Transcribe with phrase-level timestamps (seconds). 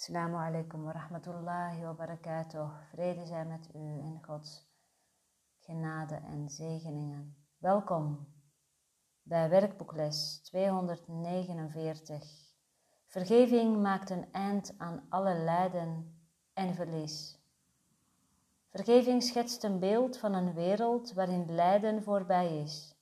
[0.00, 2.70] Assalamu alaikum wa rahmatullahi wa barakatuh.
[2.90, 4.66] Vrede zijn met u en Gods
[5.58, 7.36] genade en zegeningen.
[7.58, 8.28] Welkom
[9.22, 12.24] bij werkboekles 249.
[13.06, 16.20] Vergeving maakt een eind aan alle lijden
[16.52, 17.38] en verlies.
[18.68, 22.94] Vergeving schetst een beeld van een wereld waarin lijden voorbij is,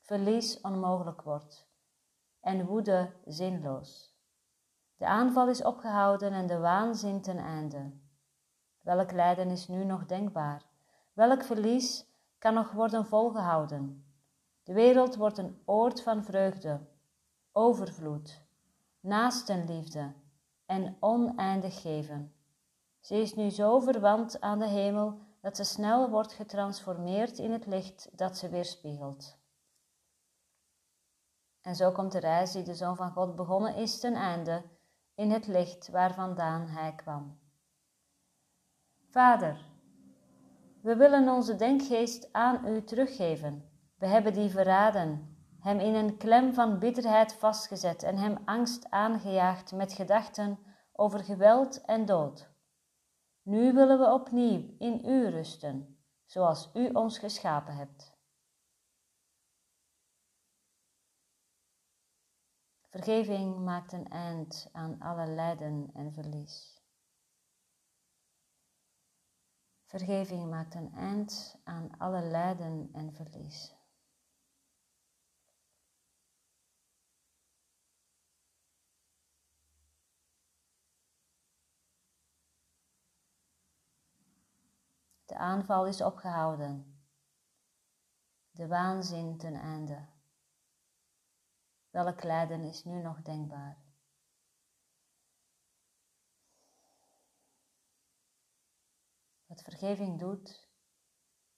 [0.00, 1.68] verlies onmogelijk wordt
[2.40, 4.17] en woede zinloos.
[4.98, 7.92] De aanval is opgehouden en de waanzin ten einde.
[8.82, 10.62] Welk lijden is nu nog denkbaar?
[11.12, 12.06] Welk verlies
[12.38, 14.04] kan nog worden volgehouden?
[14.62, 16.80] De wereld wordt een oord van vreugde,
[17.52, 18.42] overvloed,
[19.00, 20.12] naastenliefde
[20.66, 22.34] en oneindig geven.
[23.00, 27.66] Ze is nu zo verwant aan de hemel dat ze snel wordt getransformeerd in het
[27.66, 29.38] licht dat ze weerspiegelt.
[31.60, 34.62] En zo komt de reis die de Zoon van God begonnen is ten einde
[35.18, 37.38] in het licht waar vandaan hij kwam.
[39.10, 39.66] Vader,
[40.82, 43.70] we willen onze denkgeest aan u teruggeven.
[43.96, 49.72] We hebben die verraden, hem in een klem van bitterheid vastgezet en hem angst aangejaagd
[49.72, 50.58] met gedachten
[50.92, 52.50] over geweld en dood.
[53.42, 58.17] Nu willen we opnieuw in u rusten, zoals u ons geschapen hebt.
[62.98, 66.82] Vergeving maakt een eind aan alle lijden en verlies.
[69.84, 73.74] Vergeving maakt een eind aan alle lijden en verlies.
[85.24, 87.00] De aanval is opgehouden.
[88.50, 90.16] De waanzin ten einde.
[91.98, 93.78] Welk lijden is nu nog denkbaar?
[99.46, 100.68] Wat vergeving doet,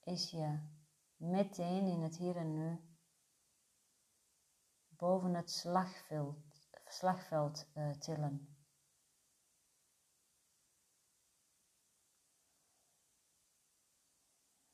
[0.00, 0.68] is je
[1.16, 2.80] meteen in het hier en nu
[4.88, 8.56] boven het slagveld, slagveld uh, tillen.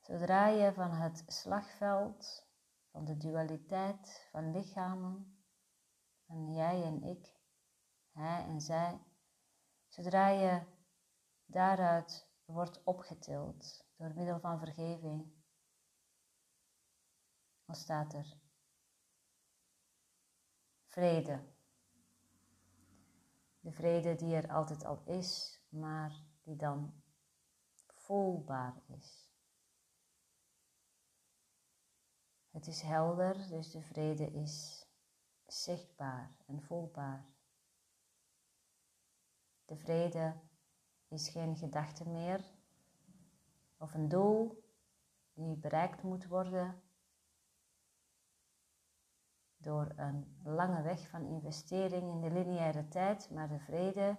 [0.01, 2.47] Zodra je van het slagveld,
[2.91, 5.37] van de dualiteit van lichamen,
[6.27, 7.41] van jij en ik,
[8.13, 9.01] hij en zij,
[9.89, 10.63] zodra je
[11.45, 15.33] daaruit wordt opgetild door middel van vergeving,
[17.65, 18.39] dan staat er
[20.87, 21.55] vrede.
[23.61, 27.03] De vrede die er altijd al is, maar die dan
[27.87, 29.31] voelbaar is.
[32.51, 34.86] Het is helder, dus de vrede is
[35.47, 37.25] zichtbaar en voelbaar.
[39.65, 40.35] De vrede
[41.09, 42.45] is geen gedachte meer
[43.77, 44.65] of een doel
[45.35, 46.83] die bereikt moet worden
[49.57, 54.17] door een lange weg van investering in de lineaire tijd, maar de vrede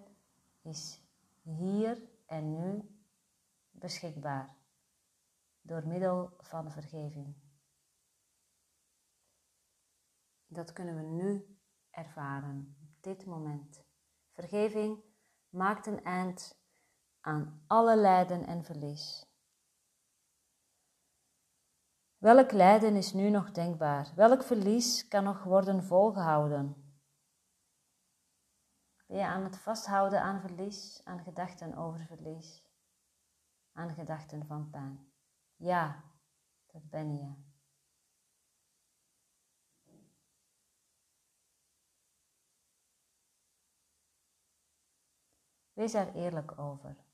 [0.62, 1.02] is
[1.42, 2.98] hier en nu
[3.72, 4.56] beschikbaar
[5.62, 7.36] door middel van vergeving.
[10.48, 11.58] Dat kunnen we nu
[11.90, 13.84] ervaren, op dit moment.
[14.32, 15.04] Vergeving
[15.50, 16.58] maakt een eind
[17.22, 19.26] aan alle lijden en verlies.
[22.18, 24.12] Welk lijden is nu nog denkbaar?
[24.16, 26.88] Welk verlies kan nog worden volgehouden?
[29.06, 32.64] Ben je aan het vasthouden aan verlies, aan gedachten over verlies,
[33.72, 35.12] aan gedachten van pijn?
[35.56, 36.04] Ja,
[36.66, 37.47] dat ben je.
[45.78, 47.06] Wees er eerlijk over.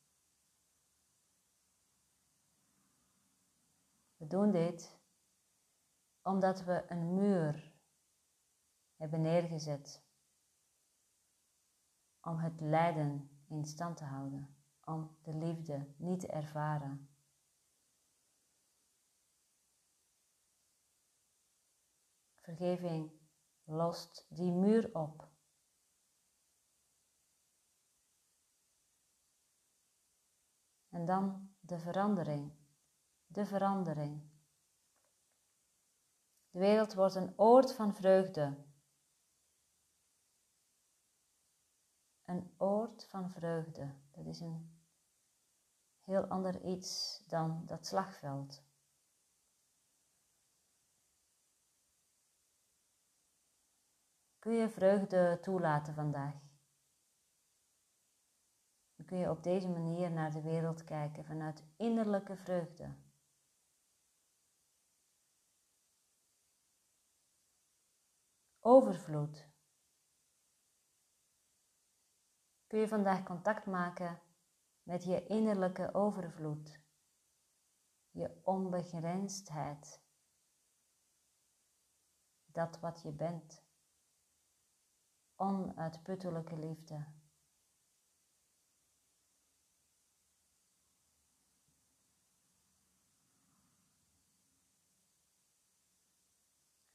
[4.15, 4.99] We doen dit
[6.21, 7.73] omdat we een muur
[8.95, 10.03] hebben neergezet
[12.21, 17.09] om het lijden in stand te houden, om de liefde niet te ervaren.
[22.39, 23.11] Vergeving
[23.63, 25.32] lost die muur op.
[30.93, 32.51] En dan de verandering.
[33.25, 34.21] De verandering.
[36.49, 38.57] De wereld wordt een oord van vreugde.
[42.23, 43.93] Een oord van vreugde.
[44.11, 44.81] Dat is een
[46.01, 48.63] heel ander iets dan dat slagveld.
[54.39, 56.52] Kun je vreugde toelaten vandaag?
[59.13, 62.95] Kun je op deze manier naar de wereld kijken vanuit innerlijke vreugde.
[68.59, 69.49] Overvloed.
[72.67, 74.21] Kun je vandaag contact maken
[74.83, 76.79] met je innerlijke overvloed,
[78.11, 80.01] je onbegrensdheid,
[82.45, 83.63] dat wat je bent,
[85.35, 87.22] onuitputtelijke liefde.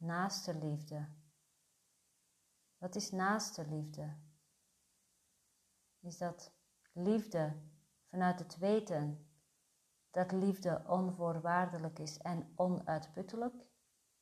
[0.09, 1.09] Naaste liefde.
[2.79, 4.17] Wat is naaste liefde?
[6.01, 6.53] Is dat
[6.93, 7.63] liefde
[8.07, 9.29] vanuit het weten
[10.11, 13.69] dat liefde onvoorwaardelijk is en onuitputtelijk?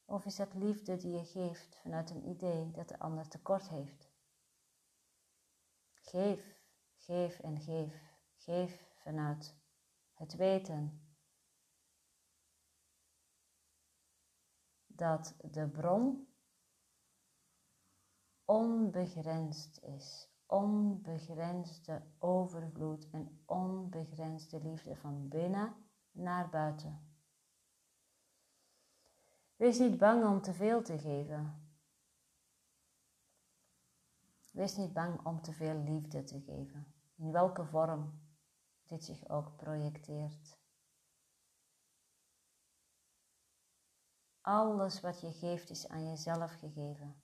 [0.05, 4.11] Of is dat liefde die je geeft vanuit een idee dat de ander tekort heeft?
[5.95, 6.61] Geef,
[6.97, 8.15] geef en geef.
[8.37, 9.57] Geef vanuit
[10.13, 11.06] het weten
[14.97, 16.29] dat de bron
[18.45, 20.29] onbegrensd is.
[20.47, 25.75] Onbegrensde overvloed en onbegrensde liefde van binnen
[26.11, 27.07] naar buiten.
[29.57, 31.67] Wees niet bang om te veel te geven.
[34.53, 38.21] Wees niet bang om te veel liefde te geven, in welke vorm
[38.87, 40.59] dit zich ook projecteert.
[44.47, 47.23] Alles wat je geeft is aan jezelf gegeven.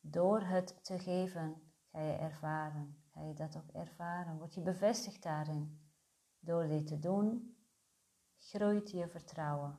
[0.00, 5.22] Door het te geven ga je ervaren, ga je dat ook ervaren, word je bevestigd
[5.22, 5.90] daarin.
[6.38, 7.56] Door dit te doen,
[8.36, 9.78] groeit je vertrouwen.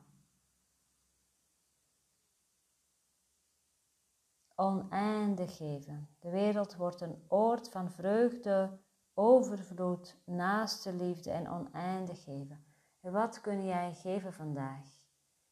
[4.56, 6.10] Oneindig geven.
[6.20, 8.80] De wereld wordt een oord van vreugde,
[9.14, 12.67] overvloed, naaste liefde en oneindig geven.
[13.12, 14.96] Wat kun jij geven vandaag?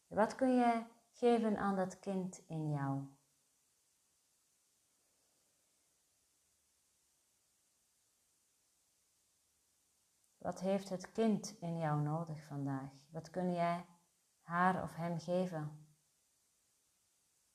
[0.06, 3.16] wat kun jij geven aan dat kind in jou?
[10.38, 12.90] Wat heeft het kind in jou nodig vandaag?
[13.10, 13.86] Wat kun jij
[14.40, 15.86] haar of hem geven?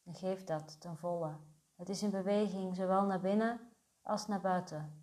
[0.04, 1.40] En geef dat ten volle.
[1.76, 5.01] Het is een beweging zowel naar binnen als naar buiten.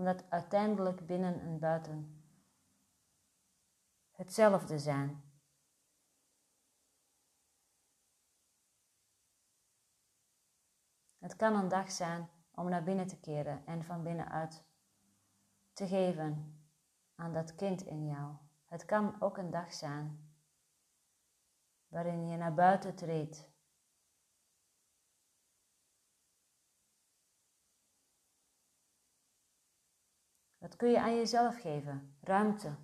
[0.00, 2.22] Omdat uiteindelijk binnen en buiten
[4.10, 5.22] hetzelfde zijn.
[11.18, 14.64] Het kan een dag zijn om naar binnen te keren en van binnenuit
[15.72, 16.60] te geven
[17.14, 18.34] aan dat kind in jou.
[18.66, 20.34] Het kan ook een dag zijn
[21.88, 23.49] waarin je naar buiten treedt.
[30.70, 32.16] Wat kun je aan jezelf geven?
[32.20, 32.76] Ruimte.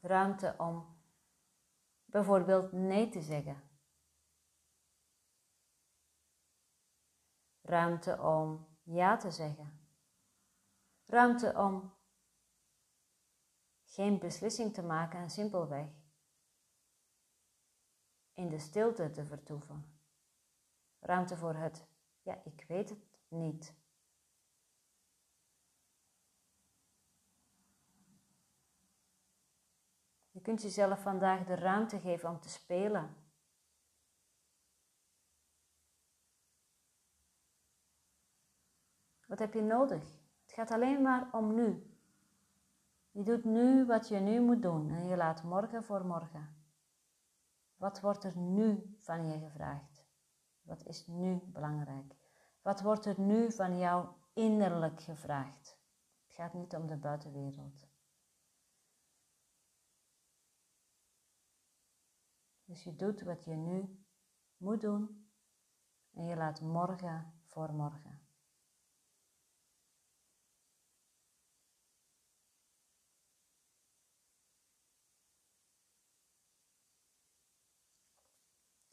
[0.00, 0.96] Ruimte om
[2.04, 3.62] bijvoorbeeld nee te zeggen.
[7.62, 9.88] Ruimte om ja te zeggen.
[11.04, 11.94] Ruimte om
[13.84, 15.88] geen beslissing te maken en simpelweg
[18.32, 19.98] in de stilte te vertoeven.
[20.98, 21.86] Ruimte voor het,
[22.22, 23.83] ja, ik weet het niet.
[30.44, 33.24] Kunt jezelf vandaag de ruimte geven om te spelen
[39.26, 40.02] Wat heb je nodig?
[40.42, 41.96] Het gaat alleen maar om nu.
[43.10, 46.56] Je doet nu wat je nu moet doen en je laat morgen voor morgen.
[47.76, 50.04] Wat wordt er nu van je gevraagd?
[50.62, 52.16] Wat is nu belangrijk?
[52.62, 55.78] Wat wordt er nu van jou innerlijk gevraagd?
[56.26, 57.93] Het gaat niet om de buitenwereld.
[62.64, 64.04] Dus je doet wat je nu
[64.56, 65.28] moet doen
[66.14, 68.22] en je laat morgen voor morgen.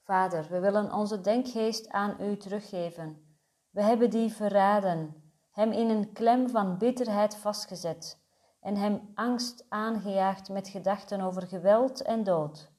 [0.03, 3.37] Vader, we willen onze denkgeest aan U teruggeven.
[3.69, 8.19] We hebben die verraden, hem in een klem van bitterheid vastgezet
[8.59, 12.71] en hem angst aangejaagd met gedachten over geweld en dood.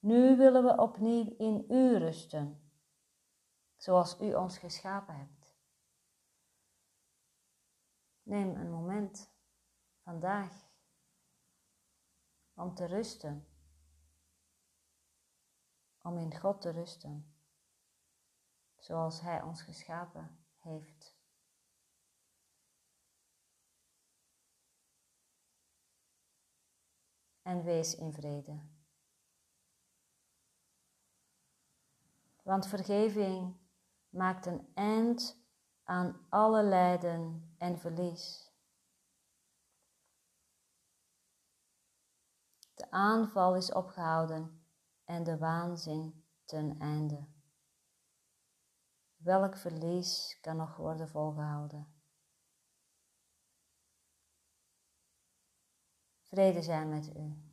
[0.00, 2.70] Nu willen we opnieuw in U rusten,
[3.76, 5.54] zoals U ons geschapen hebt.
[8.22, 9.30] Neem een moment
[10.02, 10.68] vandaag
[12.54, 13.44] om te rusten
[16.02, 17.34] om in God te rusten.
[18.78, 21.18] zoals Hij ons geschapen heeft.
[27.42, 28.79] En wees in vrede.
[32.50, 33.56] Want vergeving
[34.08, 35.44] maakt een eind
[35.82, 38.52] aan alle lijden en verlies.
[42.74, 44.66] De aanval is opgehouden
[45.04, 47.28] en de waanzin ten einde.
[49.16, 52.02] Welk verlies kan nog worden volgehouden?
[56.22, 57.49] Vrede zijn met u.